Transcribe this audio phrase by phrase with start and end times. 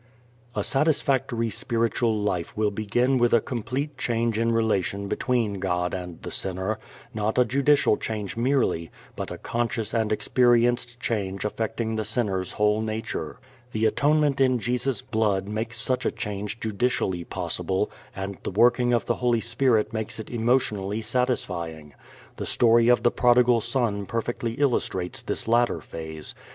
[0.55, 6.19] A satisfactory spiritual life will begin with a complete change in relation between God and
[6.23, 6.79] the sinner;
[7.13, 12.81] not a judicial change merely, but a conscious and experienced change affecting the sinner's whole
[12.81, 13.39] nature.
[13.73, 19.05] The atonement in Jesus' blood makes such a change judicially possible and the working of
[19.05, 21.93] the Holy Spirit makes it emotionally satisfying.
[22.37, 26.33] The story of the prodigal son perfectly illustrates this latter phase.